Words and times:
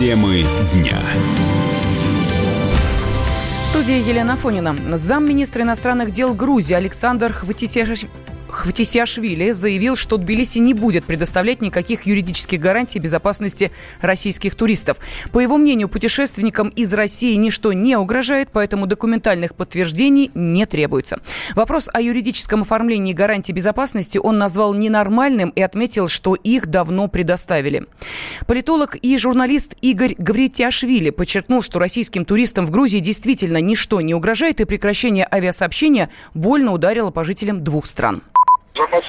Темы 0.00 0.46
дня. 0.72 0.98
В 3.64 3.68
студии 3.68 3.96
Елена 3.96 4.34
Фонина. 4.34 4.96
Замминистра 4.96 5.60
иностранных 5.62 6.10
дел 6.10 6.32
Грузии 6.32 6.72
Александр 6.72 7.34
Хватисеш... 7.34 8.06
Хватисиашвили 8.50 9.52
заявил, 9.52 9.96
что 9.96 10.16
Тбилиси 10.16 10.58
не 10.58 10.74
будет 10.74 11.06
предоставлять 11.06 11.60
никаких 11.60 12.02
юридических 12.02 12.60
гарантий 12.60 12.98
безопасности 12.98 13.70
российских 14.00 14.54
туристов. 14.54 14.98
По 15.32 15.40
его 15.40 15.56
мнению, 15.56 15.88
путешественникам 15.88 16.68
из 16.68 16.92
России 16.94 17.34
ничто 17.34 17.72
не 17.72 17.96
угрожает, 17.96 18.48
поэтому 18.52 18.86
документальных 18.86 19.54
подтверждений 19.54 20.30
не 20.34 20.66
требуется. 20.66 21.20
Вопрос 21.54 21.88
о 21.92 22.00
юридическом 22.00 22.62
оформлении 22.62 23.12
гарантий 23.12 23.52
безопасности 23.52 24.18
он 24.18 24.38
назвал 24.38 24.74
ненормальным 24.74 25.50
и 25.50 25.60
отметил, 25.60 26.08
что 26.08 26.34
их 26.34 26.66
давно 26.66 27.08
предоставили. 27.08 27.86
Политолог 28.46 28.96
и 28.96 29.16
журналист 29.18 29.76
Игорь 29.80 30.14
Гавритяшвили 30.18 31.10
подчеркнул, 31.10 31.62
что 31.62 31.78
российским 31.78 32.24
туристам 32.24 32.66
в 32.66 32.70
Грузии 32.70 32.98
действительно 32.98 33.58
ничто 33.58 34.00
не 34.00 34.14
угрожает, 34.14 34.60
и 34.60 34.64
прекращение 34.64 35.26
авиасообщения 35.30 36.10
больно 36.34 36.72
ударило 36.72 37.10
по 37.10 37.24
жителям 37.24 37.62
двух 37.62 37.86
стран 37.86 38.22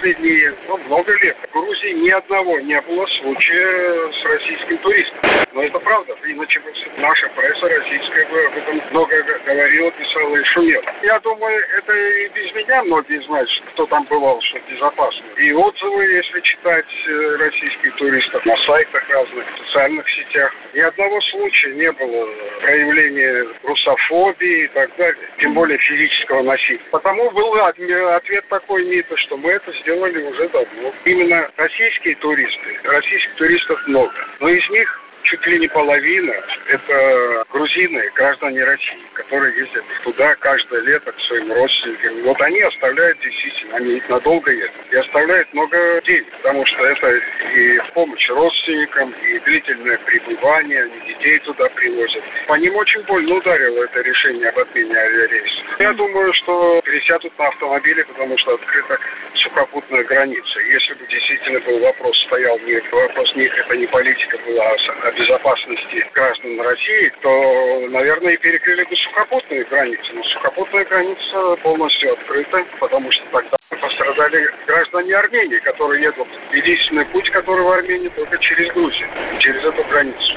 последние 0.00 0.54
ну, 0.66 0.78
много 0.78 1.12
лет 1.20 1.36
в 1.48 1.52
Грузии 1.52 1.92
ни 1.92 2.10
одного 2.10 2.58
не 2.60 2.80
было 2.80 3.06
случая 3.20 4.12
с 4.12 4.24
российским 4.24 4.78
туристом. 4.78 5.20
Но 5.52 5.62
это 5.62 5.78
правда. 5.80 6.14
Иначе 6.24 6.60
наша 6.96 7.28
пресса 7.30 7.68
российская 7.68 8.26
бы 8.26 8.44
об 8.46 8.56
этом 8.56 8.80
много 8.90 9.22
говорила, 9.44 9.90
писала 9.92 10.36
и 10.36 10.44
шумела. 10.44 10.84
Я 11.02 11.18
думаю, 11.20 11.62
это 11.76 11.92
и 11.92 12.28
без 12.28 12.54
меня 12.54 12.82
многие 12.84 13.20
знают, 13.26 13.50
кто 13.72 13.86
там 13.86 14.04
бывал, 14.04 14.40
что 14.42 14.58
безопасно. 14.70 15.26
И 15.36 15.52
отзывы, 15.52 16.04
если 16.04 16.40
читать 16.40 16.86
э, 17.06 17.36
российских 17.36 17.94
туристов 17.96 18.46
на 18.46 18.56
сайтах 18.56 19.08
разных, 19.08 19.46
в 19.46 19.66
социальных 19.66 20.08
сетях. 20.08 20.54
Ни 20.72 20.80
одного 20.80 21.20
случая 21.20 21.74
не 21.74 21.92
было 21.92 22.28
проявления 22.60 23.46
русофобии 23.64 24.64
и 24.64 24.68
так 24.68 24.96
далее. 24.96 25.28
Тем 25.38 25.54
более 25.54 25.78
физического 25.78 26.42
насилия. 26.42 26.80
Потому 26.90 27.30
был 27.32 27.54
ответ 27.54 28.46
такой 28.48 28.84
МИДа, 28.84 29.16
что 29.16 29.36
мы 29.36 29.52
это 29.52 29.72
сделали 29.80 29.89
уже 30.28 30.48
давно. 30.48 30.94
Именно 31.04 31.50
российские 31.56 32.14
туристы, 32.16 32.80
российских 32.84 33.34
туристов 33.36 33.86
много, 33.86 34.14
но 34.40 34.48
из 34.48 34.68
них 34.70 35.00
чуть 35.30 35.46
ли 35.46 35.60
не 35.60 35.68
половина– 35.68 36.34
это 36.66 37.44
грузины, 37.50 38.10
граждане 38.16 38.64
России, 38.64 39.06
которые 39.14 39.56
ездят 39.56 39.84
туда 40.02 40.34
каждое 40.36 40.80
лето 40.82 41.12
к 41.12 41.20
своим 41.20 41.52
родственникам. 41.52 42.22
Вот 42.22 42.40
они 42.40 42.60
оставляют 42.60 43.18
действительно, 43.20 43.76
они 43.76 44.02
надолго 44.08 44.50
едут, 44.50 44.72
и 44.90 44.96
оставляют 44.96 45.52
много 45.54 46.00
денег, 46.04 46.26
потому 46.42 46.66
что 46.66 46.84
это 46.84 47.20
и 47.54 47.78
помощь 47.94 48.28
родственникам, 48.28 49.12
и 49.12 49.38
длительное 49.40 49.98
пребывание, 49.98 50.82
они 50.82 51.00
детей 51.06 51.38
туда 51.40 51.68
привозят. 51.70 52.24
По 52.48 52.54
ним 52.54 52.74
очень 52.74 53.02
больно 53.02 53.36
ударило 53.36 53.84
это 53.84 54.00
решение 54.00 54.48
об 54.48 54.58
отмене 54.58 54.96
авиарейса. 54.96 55.62
Я 55.78 55.92
думаю, 55.92 56.32
что 56.34 56.80
пересядут 56.84 57.38
на 57.38 57.46
автомобили, 57.48 58.02
потому 58.02 58.36
что 58.38 58.54
открыта 58.54 58.98
сухопутная 59.34 60.02
граница. 60.04 60.60
Если 60.60 60.94
бы 60.94 61.06
действительно 61.06 61.60
был 61.60 61.78
вопрос, 61.78 62.18
стоял 62.26 62.58
не 62.60 62.80
вопрос, 62.90 63.34
не, 63.36 63.44
это 63.44 63.76
не 63.76 63.86
политика 63.86 64.38
была, 64.38 64.74
а 65.02 65.12
безопасности 65.20 66.00
граждан 66.14 66.60
России, 66.60 67.12
то, 67.22 67.88
наверное, 67.90 68.32
и 68.32 68.36
перекрыли 68.38 68.84
бы 68.84 68.96
сухопутные 68.96 69.64
границы. 69.64 70.08
Но 70.14 70.24
сухопутная 70.24 70.84
граница 70.86 71.56
полностью 71.62 72.12
открыта, 72.12 72.64
потому 72.80 73.10
что 73.12 73.22
тогда 73.32 73.56
пострадали 73.68 74.48
граждане 74.66 75.14
Армении, 75.16 75.58
которые 75.58 76.02
едут. 76.02 76.28
Единственный 76.52 77.04
путь, 77.06 77.28
который 77.30 77.64
в 77.64 77.70
Армении, 77.70 78.08
только 78.08 78.38
через 78.38 78.72
Грузию, 78.72 79.08
через 79.40 79.62
эту 79.64 79.84
границу. 79.88 80.34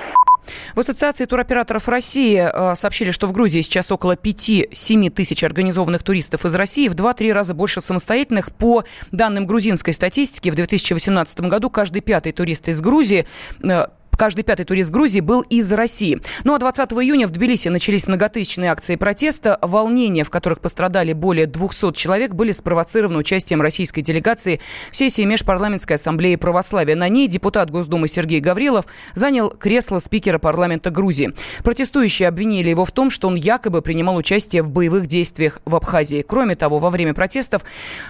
В 0.75 0.79
Ассоциации 0.79 1.23
туроператоров 1.25 1.87
России 1.87 2.37
э, 2.37 2.75
сообщили, 2.75 3.11
что 3.11 3.27
в 3.27 3.31
Грузии 3.31 3.61
сейчас 3.61 3.91
около 3.91 4.15
5-7 4.15 5.09
тысяч 5.11 5.43
организованных 5.43 6.03
туристов 6.03 6.45
из 6.45 6.53
России, 6.55 6.89
в 6.89 6.95
2-3 6.95 7.31
раза 7.31 7.53
больше 7.53 7.79
самостоятельных. 7.79 8.53
По 8.55 8.83
данным 9.11 9.45
грузинской 9.45 9.93
статистики, 9.93 10.49
в 10.49 10.55
2018 10.55 11.39
году 11.41 11.69
каждый 11.69 12.01
пятый 12.01 12.33
турист 12.33 12.67
из 12.67 12.81
Грузии 12.81 13.25
э, 13.63 13.85
Каждый 14.17 14.43
пятый 14.43 14.63
турист 14.63 14.91
Грузии 14.91 15.19
был 15.19 15.41
из 15.41 15.71
России. 15.73 16.21
Ну 16.43 16.53
а 16.53 16.59
20 16.59 16.91
июня 16.93 17.27
в 17.27 17.31
Тбилиси 17.31 17.69
начались 17.69 18.07
многотысячные 18.07 18.71
акции 18.71 18.95
протеста. 18.95 19.57
Волнения, 19.61 20.23
в 20.23 20.29
которых 20.29 20.61
пострадали 20.61 21.13
более 21.13 21.47
200 21.47 21.93
человек, 21.93 22.33
были 22.33 22.51
спровоцированы 22.51 23.17
участием 23.17 23.61
российской 23.61 24.01
делегации 24.01 24.61
в 24.91 24.95
сессии 24.95 25.23
Межпарламентской 25.23 25.95
ассамблеи 25.95 26.35
православия. 26.35 26.95
На 26.95 27.09
ней 27.09 27.27
депутат 27.27 27.71
Госдумы 27.71 28.07
Сергей 28.07 28.39
Гаврилов 28.39 28.85
занял 29.15 29.49
кресло 29.49 29.99
спикера 29.99 30.37
парламента 30.37 30.89
Грузии. 30.89 31.33
Протестующие 31.63 32.27
обвинили 32.27 32.69
его 32.69 32.85
в 32.85 32.91
том, 32.91 33.09
что 33.09 33.27
он 33.27 33.35
якобы 33.35 33.81
принимал 33.81 34.15
участие 34.15 34.61
в 34.61 34.71
боевых 34.71 35.07
действиях 35.07 35.59
в 35.65 35.75
Абхазии. 35.75 36.23
Кроме 36.25 36.55
того, 36.55 36.79
во 36.79 36.89
время 36.89 37.13
протестов 37.13 37.63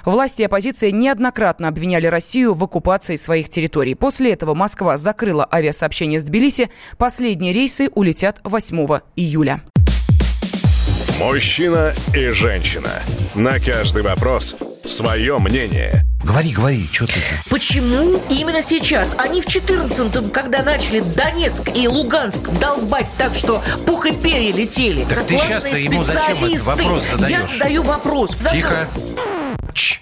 власти 0.06 0.42
и 0.42 0.46
оппозиция 0.46 0.92
неоднократно 0.92 1.70
обвиняли 1.70 2.08
Россию 2.08 2.54
в 2.54 2.64
оккупации 2.64 3.16
своих 3.16 3.50
территорий. 3.50 3.96
После 3.96 4.34
этого 4.34 4.54
Москва 4.54 4.98
закрыла 4.98 5.48
авиасообщение 5.52 5.93
сообщения 5.94 6.20
с 6.20 6.24
Тбилиси. 6.24 6.70
Последние 6.98 7.54
рейсы 7.54 7.90
улетят 7.94 8.42
8 8.44 9.00
июля. 9.16 9.62
Мужчина 11.20 11.94
и 12.16 12.30
женщина. 12.30 12.90
На 13.36 13.60
каждый 13.60 14.02
вопрос 14.02 14.56
свое 14.86 15.38
мнение. 15.38 16.04
Говори, 16.24 16.52
говори, 16.52 16.90
что 16.92 17.06
ты? 17.06 17.20
Почему 17.50 18.20
именно 18.30 18.64
сейчас? 18.64 19.16
Они 19.20 19.42
в 19.42 19.46
14-м, 19.46 20.32
когда 20.32 20.64
начали 20.64 21.02
Донецк 21.02 21.70
и 21.76 21.88
Луганск 21.88 22.50
долбать 22.60 23.08
так, 23.18 23.36
что 23.36 23.62
пух 23.86 24.08
и 24.08 24.14
перья 24.14 24.52
летели. 24.52 25.06
Так 25.06 25.28
ты 25.28 25.38
сейчас-то 25.38 25.78
ему 25.78 26.04
зачем 26.04 26.44
этот 26.44 26.62
вопрос 26.64 27.04
задаешь? 27.12 27.40
Я 27.40 27.48
задаю 27.48 27.84
вопрос. 27.84 28.36
Тихо. 28.52 28.90
Чш. 29.74 30.02